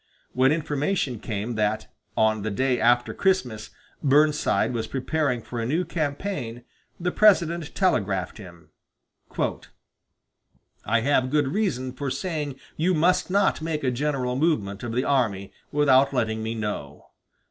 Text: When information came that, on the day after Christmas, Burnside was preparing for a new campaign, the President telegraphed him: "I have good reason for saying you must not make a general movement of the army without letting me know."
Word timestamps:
When 0.33 0.51
information 0.51 1.19
came 1.19 1.53
that, 1.53 1.85
on 2.17 2.41
the 2.41 2.49
day 2.49 2.79
after 2.81 3.13
Christmas, 3.13 3.69
Burnside 4.01 4.73
was 4.73 4.87
preparing 4.87 5.43
for 5.43 5.59
a 5.59 5.65
new 5.67 5.85
campaign, 5.85 6.63
the 6.99 7.11
President 7.11 7.75
telegraphed 7.75 8.39
him: 8.39 8.71
"I 10.87 11.01
have 11.01 11.29
good 11.29 11.49
reason 11.49 11.93
for 11.93 12.09
saying 12.09 12.55
you 12.75 12.95
must 12.95 13.29
not 13.29 13.61
make 13.61 13.83
a 13.83 13.91
general 13.91 14.35
movement 14.35 14.81
of 14.81 14.93
the 14.93 15.03
army 15.03 15.53
without 15.71 16.11
letting 16.15 16.41
me 16.41 16.55
know." 16.55 17.11